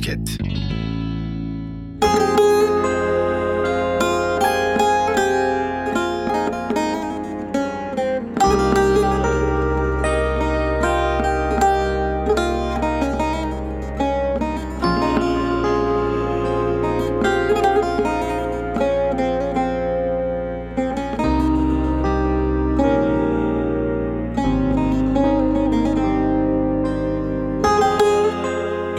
[0.00, 0.40] Podcast.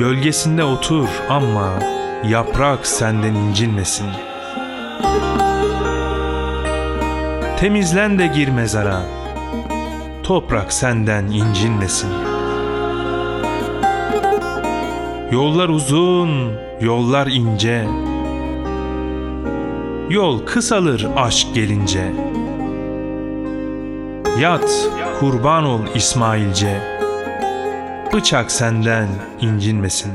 [0.02, 1.80] Gölgesinde otur ama
[2.30, 4.08] yaprak senden incinmesin.
[7.60, 9.02] Temizlen de gir mezara,
[10.24, 12.10] toprak senden incinmesin.
[15.32, 17.88] Yollar uzun, yollar ince.
[20.10, 22.12] Yol kısalır aşk gelince.
[24.40, 26.91] Yat, kurban ol İsmailce
[28.14, 29.08] bıçak senden
[29.42, 30.12] incinmesin.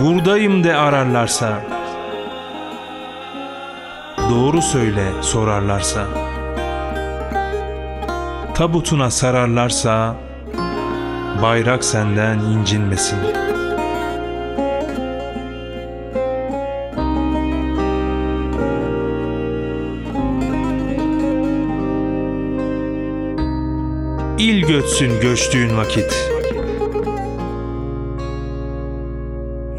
[0.00, 1.73] Buradayım de ararlarsa
[4.30, 6.06] Doğru söyle sorarlarsa.
[8.54, 10.16] Tabutuna sararlarsa
[11.42, 13.18] Bayrak senden incinmesin.
[24.38, 26.30] İl götsün göçtüğün vakit.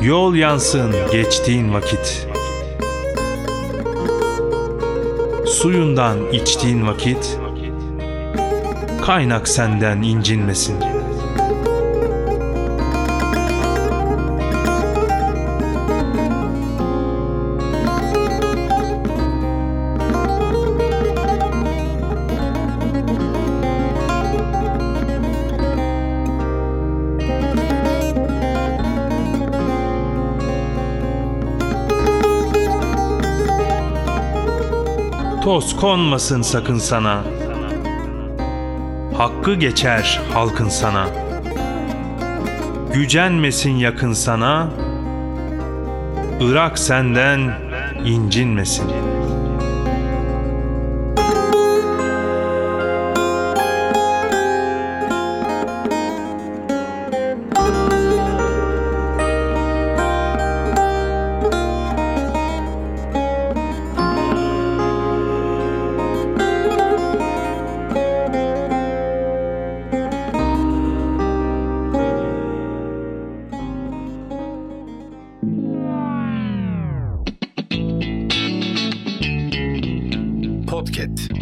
[0.02, 2.28] Yol yansın geçtiğin vakit
[5.66, 7.40] Suyundan içtiğin vakit
[9.06, 10.76] Kaynak senden incinmesin
[35.46, 37.24] Toz konmasın sakın sana.
[39.18, 41.08] Hakkı geçer halkın sana.
[42.94, 44.70] Gücenmesin yakın sana.
[46.42, 47.52] Irak senden
[48.06, 49.15] incinmesin
[80.86, 81.35] Podcast.